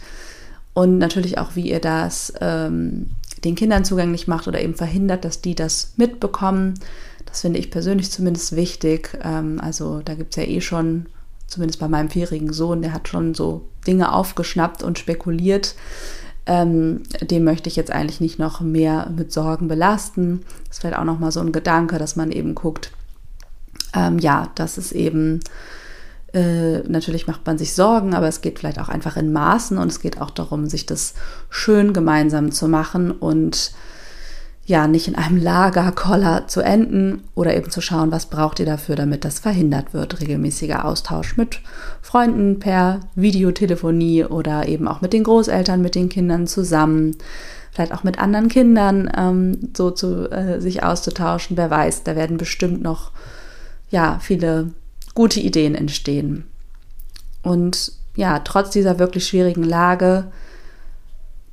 Und 0.72 0.98
natürlich 0.98 1.38
auch, 1.38 1.56
wie 1.56 1.68
ihr 1.68 1.80
das 1.80 2.32
ähm, 2.40 3.10
den 3.44 3.54
Kindern 3.54 3.84
zugänglich 3.84 4.28
macht 4.28 4.46
oder 4.46 4.60
eben 4.60 4.74
verhindert, 4.74 5.24
dass 5.24 5.40
die 5.40 5.54
das 5.54 5.94
mitbekommen. 5.96 6.74
Das 7.26 7.40
finde 7.40 7.58
ich 7.58 7.70
persönlich 7.70 8.10
zumindest 8.10 8.54
wichtig. 8.54 9.18
Ähm, 9.22 9.60
also 9.60 10.00
da 10.04 10.14
gibt 10.14 10.30
es 10.30 10.36
ja 10.36 10.48
eh 10.48 10.60
schon, 10.60 11.06
zumindest 11.46 11.80
bei 11.80 11.88
meinem 11.88 12.10
vierjährigen 12.10 12.52
Sohn, 12.52 12.82
der 12.82 12.92
hat 12.92 13.08
schon 13.08 13.34
so 13.34 13.68
Dinge 13.86 14.12
aufgeschnappt 14.12 14.82
und 14.82 14.98
spekuliert. 14.98 15.74
Ähm, 16.50 17.04
dem 17.20 17.44
möchte 17.44 17.68
ich 17.68 17.76
jetzt 17.76 17.92
eigentlich 17.92 18.20
nicht 18.20 18.40
noch 18.40 18.60
mehr 18.60 19.08
mit 19.16 19.30
Sorgen 19.32 19.68
belasten. 19.68 20.40
Das 20.66 20.78
ist 20.78 20.80
vielleicht 20.80 20.98
auch 20.98 21.04
nochmal 21.04 21.30
so 21.30 21.38
ein 21.38 21.52
Gedanke, 21.52 21.96
dass 21.98 22.16
man 22.16 22.32
eben 22.32 22.56
guckt, 22.56 22.90
ähm, 23.94 24.18
ja, 24.18 24.50
dass 24.56 24.76
es 24.76 24.90
eben 24.90 25.38
äh, 26.32 26.80
natürlich 26.88 27.28
macht 27.28 27.46
man 27.46 27.56
sich 27.56 27.74
Sorgen, 27.74 28.14
aber 28.14 28.26
es 28.26 28.40
geht 28.40 28.58
vielleicht 28.58 28.80
auch 28.80 28.88
einfach 28.88 29.16
in 29.16 29.32
Maßen 29.32 29.78
und 29.78 29.92
es 29.92 30.00
geht 30.00 30.20
auch 30.20 30.30
darum, 30.30 30.66
sich 30.66 30.86
das 30.86 31.14
schön 31.50 31.92
gemeinsam 31.92 32.50
zu 32.50 32.66
machen 32.66 33.12
und 33.12 33.70
ja 34.70 34.86
nicht 34.86 35.08
in 35.08 35.16
einem 35.16 35.36
Lagerkoller 35.36 36.48
zu 36.48 36.62
enden 36.62 37.24
oder 37.34 37.54
eben 37.54 37.70
zu 37.70 37.80
schauen, 37.82 38.10
was 38.10 38.26
braucht 38.26 38.60
ihr 38.60 38.66
dafür, 38.66 38.96
damit 38.96 39.24
das 39.24 39.40
verhindert 39.40 39.92
wird. 39.92 40.20
Regelmäßiger 40.20 40.84
Austausch 40.84 41.36
mit 41.36 41.60
Freunden 42.00 42.58
per 42.58 43.00
Videotelefonie 43.14 44.24
oder 44.24 44.66
eben 44.68 44.88
auch 44.88 45.02
mit 45.02 45.12
den 45.12 45.24
Großeltern, 45.24 45.82
mit 45.82 45.94
den 45.94 46.08
Kindern 46.08 46.46
zusammen, 46.46 47.16
vielleicht 47.72 47.92
auch 47.92 48.04
mit 48.04 48.18
anderen 48.18 48.48
Kindern 48.48 49.10
ähm, 49.14 49.70
so 49.76 49.90
zu 49.90 50.30
äh, 50.30 50.60
sich 50.60 50.82
auszutauschen. 50.82 51.56
Wer 51.56 51.70
weiß, 51.70 52.04
da 52.04 52.16
werden 52.16 52.38
bestimmt 52.38 52.80
noch 52.80 53.10
ja 53.90 54.18
viele 54.20 54.70
gute 55.14 55.40
Ideen 55.40 55.74
entstehen. 55.74 56.44
Und 57.42 57.92
ja, 58.14 58.38
trotz 58.38 58.70
dieser 58.70 58.98
wirklich 58.98 59.26
schwierigen 59.26 59.64
Lage 59.64 60.26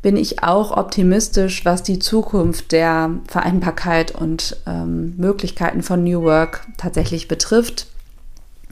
bin 0.01 0.15
ich 0.15 0.43
auch 0.43 0.75
optimistisch, 0.75 1.65
was 1.65 1.83
die 1.83 1.99
Zukunft 1.99 2.71
der 2.71 3.11
Vereinbarkeit 3.27 4.11
und 4.11 4.57
ähm, 4.67 5.15
Möglichkeiten 5.17 5.81
von 5.81 6.03
New 6.03 6.23
Work 6.23 6.67
tatsächlich 6.77 7.27
betrifft. 7.27 7.87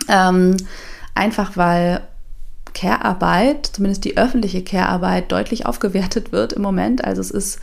Ähm, 0.07 0.55
einfach 1.15 1.57
weil 1.57 2.01
Care-Arbeit, 2.73 3.67
zumindest 3.73 4.05
die 4.05 4.17
öffentliche 4.17 4.63
Care-Arbeit, 4.63 5.31
deutlich 5.31 5.65
aufgewertet 5.65 6.31
wird 6.31 6.53
im 6.53 6.61
Moment. 6.61 7.03
Also 7.03 7.21
es 7.21 7.31
ist 7.31 7.59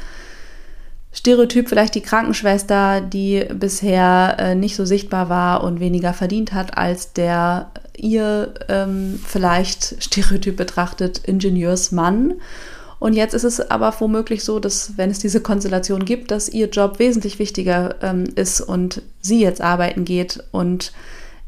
Stereotyp 1.12 1.69
vielleicht 1.69 1.95
die 1.95 2.00
Krankenschwester, 2.00 3.02
die 3.02 3.45
bisher 3.52 4.37
äh, 4.38 4.54
nicht 4.54 4.75
so 4.75 4.87
sichtbar 4.87 5.28
war 5.28 5.62
und 5.62 5.78
weniger 5.78 6.14
verdient 6.14 6.54
hat 6.54 6.78
als 6.78 7.12
der 7.12 7.71
ihr 7.95 8.54
ähm, 8.69 9.21
vielleicht 9.25 10.02
Stereotyp 10.02 10.57
betrachtet 10.57 11.19
Ingenieursmann. 11.19 12.35
Und 13.03 13.15
jetzt 13.15 13.35
ist 13.35 13.43
es 13.43 13.61
aber 13.61 13.93
womöglich 13.99 14.45
so, 14.45 14.61
dass 14.61 14.97
wenn 14.97 15.11
es 15.11 15.19
diese 15.19 15.41
Konstellation 15.41 16.05
gibt, 16.05 16.31
dass 16.31 16.49
ihr 16.49 16.69
Job 16.69 17.01
wesentlich 17.01 17.41
wichtiger 17.41 17.97
ähm, 18.01 18.27
ist 18.37 18.61
und 18.61 19.03
sie 19.21 19.41
jetzt 19.41 19.61
arbeiten 19.61 20.05
geht 20.05 20.45
und 20.53 20.93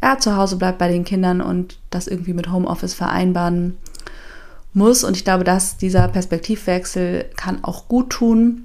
er 0.01 0.19
zu 0.19 0.37
Hause 0.37 0.57
bleibt 0.57 0.79
bei 0.79 0.89
den 0.89 1.05
Kindern 1.05 1.41
und 1.41 1.79
das 1.91 2.09
irgendwie 2.09 2.33
mit 2.33 2.51
Homeoffice 2.51 2.95
vereinbaren 2.95 3.77
muss. 4.73 5.05
Und 5.05 5.17
ich 5.17 5.23
glaube, 5.23 5.45
dass 5.45 5.77
dieser 5.77 6.09
Perspektivwechsel 6.09 7.27
kann 7.37 7.63
auch 7.63 7.87
gut 7.87 8.11
tun, 8.11 8.65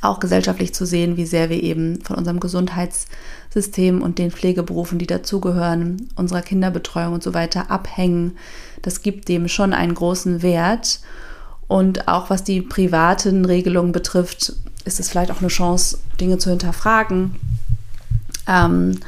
auch 0.00 0.18
gesellschaftlich 0.18 0.74
zu 0.74 0.86
sehen, 0.86 1.16
wie 1.16 1.26
sehr 1.26 1.48
wir 1.48 1.62
eben 1.62 2.00
von 2.02 2.16
unserem 2.16 2.40
Gesundheitssystem 2.40 4.02
und 4.02 4.18
den 4.18 4.32
Pflegeberufen, 4.32 4.98
die 4.98 5.06
dazugehören, 5.06 6.08
unserer 6.16 6.42
Kinderbetreuung 6.42 7.14
und 7.14 7.22
so 7.22 7.34
weiter 7.34 7.70
abhängen. 7.70 8.36
Das 8.82 9.02
gibt 9.02 9.28
dem 9.28 9.46
schon 9.46 9.72
einen 9.72 9.94
großen 9.94 10.42
Wert. 10.42 10.98
Und 11.70 12.08
auch 12.08 12.30
was 12.30 12.42
die 12.42 12.62
privaten 12.62 13.44
Regelungen 13.44 13.92
betrifft, 13.92 14.54
ist 14.84 14.98
es 14.98 15.08
vielleicht 15.08 15.30
auch 15.30 15.38
eine 15.38 15.46
Chance, 15.46 15.98
Dinge 16.20 16.36
zu 16.36 16.50
hinterfragen. 16.50 17.36
Ähm, 18.48 18.98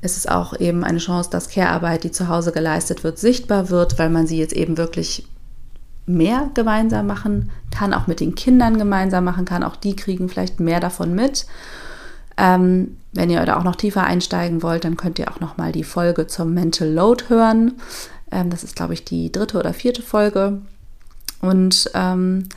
es 0.00 0.16
ist 0.16 0.28
auch 0.28 0.58
eben 0.58 0.82
eine 0.82 0.98
Chance, 0.98 1.30
dass 1.30 1.50
Care-Arbeit, 1.50 2.02
die 2.02 2.10
zu 2.10 2.26
Hause 2.26 2.50
geleistet 2.50 3.04
wird, 3.04 3.20
sichtbar 3.20 3.70
wird, 3.70 4.00
weil 4.00 4.10
man 4.10 4.26
sie 4.26 4.38
jetzt 4.38 4.54
eben 4.54 4.76
wirklich 4.76 5.24
mehr 6.04 6.50
gemeinsam 6.54 7.06
machen 7.06 7.52
kann, 7.70 7.94
auch 7.94 8.08
mit 8.08 8.18
den 8.18 8.34
Kindern 8.34 8.76
gemeinsam 8.76 9.22
machen 9.22 9.44
kann. 9.44 9.62
Auch 9.62 9.76
die 9.76 9.94
kriegen 9.94 10.28
vielleicht 10.28 10.58
mehr 10.58 10.80
davon 10.80 11.14
mit. 11.14 11.46
Ähm, 12.36 12.96
wenn 13.12 13.30
ihr 13.30 13.46
da 13.46 13.56
auch 13.56 13.62
noch 13.62 13.76
tiefer 13.76 14.02
einsteigen 14.02 14.64
wollt, 14.64 14.84
dann 14.84 14.96
könnt 14.96 15.20
ihr 15.20 15.30
auch 15.30 15.38
noch 15.38 15.58
mal 15.58 15.70
die 15.70 15.84
Folge 15.84 16.26
zum 16.26 16.54
Mental 16.54 16.88
Load 16.88 17.26
hören. 17.28 17.74
Ähm, 18.32 18.50
das 18.50 18.64
ist, 18.64 18.74
glaube 18.74 18.94
ich, 18.94 19.04
die 19.04 19.30
dritte 19.30 19.60
oder 19.60 19.72
vierte 19.72 20.02
Folge. 20.02 20.60
Und 21.40 21.90
ähm, 21.94 22.48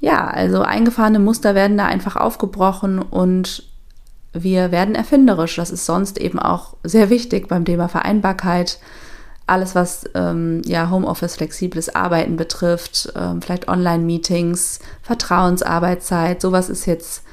ja, 0.00 0.26
also 0.26 0.62
eingefahrene 0.62 1.18
Muster 1.18 1.54
werden 1.54 1.76
da 1.76 1.86
einfach 1.86 2.16
aufgebrochen 2.16 3.00
und 3.00 3.64
wir 4.32 4.70
werden 4.70 4.94
erfinderisch. 4.94 5.56
Das 5.56 5.70
ist 5.70 5.86
sonst 5.86 6.18
eben 6.18 6.38
auch 6.38 6.76
sehr 6.84 7.10
wichtig 7.10 7.48
beim 7.48 7.64
Thema 7.64 7.88
Vereinbarkeit. 7.88 8.78
Alles, 9.46 9.74
was 9.74 10.04
ähm, 10.14 10.62
ja 10.64 10.90
Homeoffice, 10.90 11.36
flexibles 11.36 11.94
Arbeiten 11.94 12.36
betrifft, 12.36 13.12
ähm, 13.16 13.42
vielleicht 13.42 13.68
Online-Meetings, 13.68 14.78
Vertrauensarbeitszeit, 15.02 16.40
sowas 16.40 16.68
ist 16.68 16.86
jetzt 16.86 17.24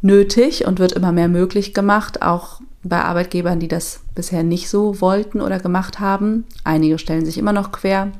nötig 0.00 0.66
und 0.66 0.78
wird 0.78 0.92
immer 0.92 1.10
mehr 1.10 1.28
möglich 1.28 1.74
gemacht, 1.74 2.22
auch 2.22 2.60
bei 2.84 3.02
Arbeitgebern, 3.02 3.58
die 3.58 3.66
das 3.66 4.00
bisher 4.14 4.44
nicht 4.44 4.70
so 4.70 5.00
wollten 5.00 5.40
oder 5.40 5.58
gemacht 5.58 5.98
haben. 5.98 6.44
Einige 6.62 6.98
stellen 6.98 7.24
sich 7.24 7.36
immer 7.36 7.52
noch 7.52 7.72
quer 7.72 8.12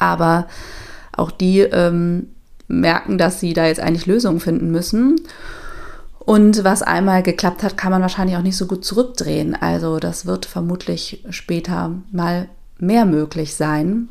aber 0.00 0.48
auch 1.16 1.30
die 1.30 1.60
ähm, 1.60 2.28
merken, 2.68 3.18
dass 3.18 3.40
sie 3.40 3.52
da 3.52 3.66
jetzt 3.66 3.80
eigentlich 3.80 4.06
Lösungen 4.06 4.40
finden 4.40 4.70
müssen. 4.70 5.20
Und 6.18 6.64
was 6.64 6.82
einmal 6.82 7.22
geklappt 7.22 7.62
hat, 7.62 7.76
kann 7.76 7.90
man 7.90 8.02
wahrscheinlich 8.02 8.36
auch 8.36 8.42
nicht 8.42 8.56
so 8.56 8.66
gut 8.66 8.84
zurückdrehen. 8.84 9.54
Also 9.54 9.98
das 9.98 10.26
wird 10.26 10.46
vermutlich 10.46 11.24
später 11.30 11.92
mal 12.12 12.48
mehr 12.78 13.04
möglich 13.04 13.54
sein. 13.54 14.08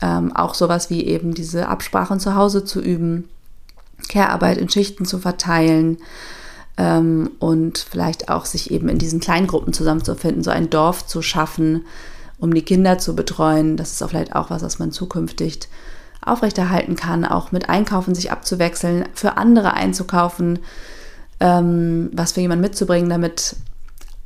Ähm, 0.00 0.34
auch 0.34 0.54
sowas 0.54 0.88
wie 0.88 1.04
eben 1.04 1.34
diese 1.34 1.68
Absprachen 1.68 2.20
zu 2.20 2.34
Hause 2.34 2.64
zu 2.64 2.80
üben, 2.80 3.28
Care-Arbeit 4.08 4.58
in 4.58 4.68
Schichten 4.68 5.04
zu 5.04 5.18
verteilen 5.18 5.98
ähm, 6.76 7.30
und 7.38 7.78
vielleicht 7.78 8.28
auch 8.28 8.44
sich 8.44 8.70
eben 8.70 8.88
in 8.88 8.98
diesen 8.98 9.20
Kleingruppen 9.20 9.72
zusammenzufinden, 9.72 10.42
so 10.42 10.50
ein 10.50 10.70
Dorf 10.70 11.06
zu 11.06 11.22
schaffen, 11.22 11.84
um 12.38 12.52
die 12.54 12.62
Kinder 12.62 12.98
zu 12.98 13.14
betreuen. 13.14 13.76
Das 13.76 13.92
ist 13.92 14.02
auch 14.02 14.10
vielleicht 14.10 14.34
auch 14.34 14.50
was, 14.50 14.62
was 14.62 14.78
man 14.78 14.90
zukünftig 14.90 15.60
aufrechterhalten 16.22 16.96
kann, 16.96 17.24
auch 17.24 17.52
mit 17.52 17.68
Einkaufen 17.68 18.14
sich 18.14 18.30
abzuwechseln, 18.30 19.06
für 19.14 19.36
andere 19.36 19.74
einzukaufen, 19.74 20.60
ähm, 21.40 22.10
was 22.12 22.32
für 22.32 22.40
jemanden 22.40 22.62
mitzubringen, 22.62 23.10
damit 23.10 23.56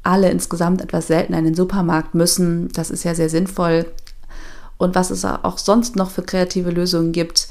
alle 0.02 0.30
insgesamt 0.30 0.82
etwas 0.82 1.08
seltener 1.08 1.38
in 1.38 1.44
den 1.46 1.54
Supermarkt 1.54 2.14
müssen. 2.14 2.68
Das 2.72 2.90
ist 2.90 3.04
ja 3.04 3.14
sehr 3.14 3.28
sinnvoll. 3.28 3.86
Und 4.78 4.94
was 4.94 5.10
es 5.10 5.24
auch 5.24 5.58
sonst 5.58 5.96
noch 5.96 6.10
für 6.10 6.22
kreative 6.22 6.70
Lösungen 6.70 7.12
gibt, 7.12 7.48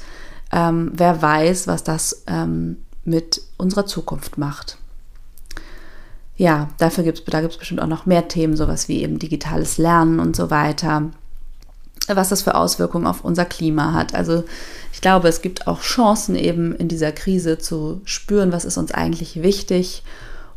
ähm, 0.52 0.92
wer 0.94 1.20
weiß, 1.20 1.66
was 1.66 1.82
das 1.82 2.22
ähm, 2.28 2.78
mit 3.04 3.42
unserer 3.58 3.86
Zukunft 3.86 4.38
macht 4.38 4.78
ja, 6.36 6.68
dafür 6.78 7.04
gibt's, 7.04 7.24
da 7.24 7.40
gibt 7.40 7.52
es 7.52 7.58
bestimmt 7.58 7.80
auch 7.80 7.86
noch 7.86 8.06
mehr 8.06 8.28
Themen, 8.28 8.56
sowas 8.56 8.88
wie 8.88 9.02
eben 9.02 9.18
digitales 9.18 9.78
Lernen 9.78 10.20
und 10.20 10.36
so 10.36 10.50
weiter. 10.50 11.10
Was 12.08 12.28
das 12.28 12.42
für 12.42 12.54
Auswirkungen 12.54 13.06
auf 13.06 13.24
unser 13.24 13.44
Klima 13.44 13.92
hat. 13.92 14.14
Also 14.14 14.44
ich 14.92 15.00
glaube, 15.00 15.28
es 15.28 15.42
gibt 15.42 15.66
auch 15.66 15.80
Chancen 15.80 16.36
eben 16.36 16.74
in 16.74 16.88
dieser 16.88 17.12
Krise 17.12 17.58
zu 17.58 18.00
spüren, 18.04 18.52
was 18.52 18.64
ist 18.64 18.78
uns 18.78 18.92
eigentlich 18.92 19.42
wichtig 19.42 20.02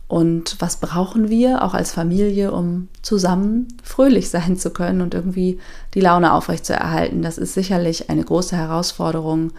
und 0.10 0.56
was 0.60 0.78
brauchen 0.78 1.30
wir 1.30 1.64
auch 1.64 1.76
als 1.76 1.92
Familie, 1.92 2.52
um 2.52 2.88
zusammen 3.04 3.68
fröhlich 3.84 4.30
sein 4.32 4.58
zu 4.58 4.72
können 4.72 5.02
und 5.02 5.14
irgendwie 5.14 5.60
die 5.94 6.02
Laune 6.02 6.34
aufrechtzuerhalten. 6.34 7.22
Das 7.22 7.38
ist 7.38 7.54
sicherlich 7.54 8.10
eine 8.10 8.24
große 8.24 8.58
Herausforderung. 8.58 9.52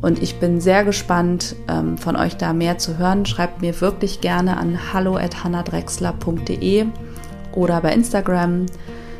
Und 0.00 0.22
ich 0.22 0.38
bin 0.38 0.60
sehr 0.60 0.84
gespannt, 0.84 1.56
ähm, 1.68 1.98
von 1.98 2.14
euch 2.16 2.36
da 2.36 2.52
mehr 2.52 2.78
zu 2.78 2.98
hören. 2.98 3.26
Schreibt 3.26 3.60
mir 3.60 3.80
wirklich 3.80 4.20
gerne 4.20 4.56
an 4.56 4.92
hallo.hannadrexler.de 4.92 6.86
oder 7.52 7.80
bei 7.80 7.92
Instagram. 7.92 8.66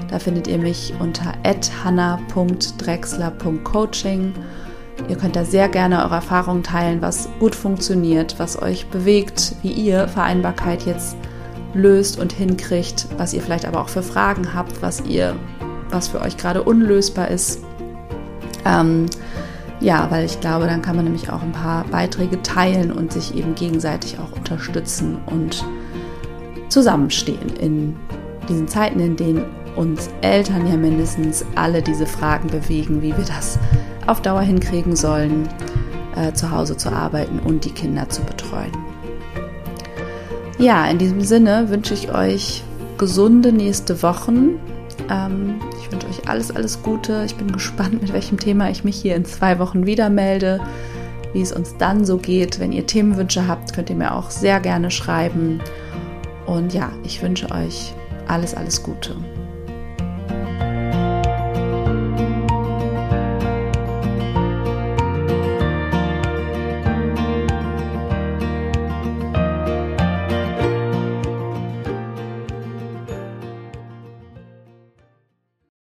Da 0.08 0.18
findet 0.18 0.46
ihr 0.46 0.58
mich 0.58 0.92
unter 1.00 1.32
hanna.drexler.coaching. 1.84 4.34
Ihr 5.08 5.16
könnt 5.16 5.36
da 5.36 5.44
sehr 5.44 5.68
gerne 5.68 6.04
eure 6.04 6.16
Erfahrungen 6.16 6.62
teilen, 6.62 7.02
was 7.02 7.28
gut 7.40 7.54
funktioniert, 7.54 8.38
was 8.38 8.60
euch 8.60 8.86
bewegt, 8.88 9.54
wie 9.62 9.72
ihr 9.72 10.08
Vereinbarkeit 10.08 10.86
jetzt 10.86 11.16
löst 11.74 12.18
und 12.18 12.32
hinkriegt, 12.32 13.06
was 13.18 13.34
ihr 13.34 13.42
vielleicht 13.42 13.66
aber 13.66 13.80
auch 13.80 13.88
für 13.88 14.02
Fragen 14.02 14.54
habt, 14.54 14.82
was 14.82 15.00
ihr, 15.00 15.36
was 15.90 16.08
für 16.08 16.20
euch 16.20 16.36
gerade 16.36 16.62
unlösbar 16.62 17.28
ist. 17.28 17.62
Ähm, 18.64 19.06
ja, 19.80 20.06
weil 20.10 20.24
ich 20.24 20.40
glaube, 20.40 20.66
dann 20.66 20.80
kann 20.80 20.96
man 20.96 21.04
nämlich 21.04 21.30
auch 21.30 21.42
ein 21.42 21.52
paar 21.52 21.84
Beiträge 21.84 22.40
teilen 22.42 22.92
und 22.92 23.12
sich 23.12 23.34
eben 23.34 23.54
gegenseitig 23.54 24.18
auch 24.18 24.34
unterstützen 24.36 25.18
und 25.26 25.64
zusammenstehen 26.68 27.56
in 27.60 27.96
diesen 28.48 28.68
Zeiten, 28.68 29.00
in 29.00 29.16
denen 29.16 29.44
uns 29.76 30.08
Eltern 30.22 30.66
ja 30.66 30.76
mindestens 30.76 31.44
alle 31.54 31.82
diese 31.82 32.06
Fragen 32.06 32.48
bewegen, 32.48 33.02
wie 33.02 33.16
wir 33.16 33.24
das 33.24 33.58
auf 34.06 34.22
Dauer 34.22 34.42
hinkriegen 34.42 34.96
sollen, 34.96 35.48
äh, 36.16 36.32
zu 36.32 36.50
Hause 36.50 36.76
zu 36.76 36.92
arbeiten 36.92 37.38
und 37.40 37.64
die 37.64 37.72
Kinder 37.72 38.08
zu 38.08 38.22
betreuen. 38.22 38.72
Ja, 40.58 40.86
in 40.86 40.98
diesem 40.98 41.20
Sinne 41.20 41.68
wünsche 41.68 41.94
ich 41.94 42.14
euch 42.14 42.62
gesunde 42.96 43.52
nächste 43.52 44.02
Wochen 44.02 44.60
ähm, 45.10 45.60
ich 45.80 45.92
wünsche 45.92 46.08
euch 46.08 46.28
alles, 46.28 46.54
alles 46.54 46.82
Gute. 46.82 47.24
Ich 47.26 47.36
bin 47.36 47.52
gespannt, 47.52 48.00
mit 48.00 48.12
welchem 48.12 48.38
Thema 48.38 48.70
ich 48.70 48.84
mich 48.84 48.96
hier 48.96 49.16
in 49.16 49.24
zwei 49.24 49.58
Wochen 49.58 49.86
wieder 49.86 50.10
melde, 50.10 50.60
wie 51.32 51.42
es 51.42 51.52
uns 51.52 51.76
dann 51.76 52.04
so 52.04 52.16
geht. 52.18 52.60
Wenn 52.60 52.72
ihr 52.72 52.86
Themenwünsche 52.86 53.46
habt, 53.46 53.74
könnt 53.74 53.90
ihr 53.90 53.96
mir 53.96 54.14
auch 54.14 54.30
sehr 54.30 54.60
gerne 54.60 54.90
schreiben. 54.90 55.60
Und 56.46 56.74
ja, 56.74 56.90
ich 57.04 57.22
wünsche 57.22 57.50
euch 57.50 57.94
alles, 58.26 58.54
alles 58.54 58.82
Gute. 58.82 59.16